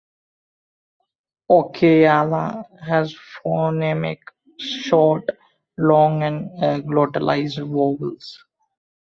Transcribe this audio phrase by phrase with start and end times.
[1.51, 4.17] Oowekyala has phonemic
[4.57, 5.23] short,
[5.77, 6.49] long, and
[6.85, 8.43] glottalized vowels.